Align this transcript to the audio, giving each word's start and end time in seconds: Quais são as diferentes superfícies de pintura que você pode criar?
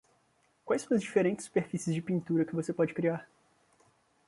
Quais 0.65 0.81
são 0.81 0.97
as 0.97 1.03
diferentes 1.03 1.45
superfícies 1.45 1.93
de 1.93 2.01
pintura 2.01 2.43
que 2.43 2.55
você 2.55 2.73
pode 2.73 2.91
criar? 2.91 3.29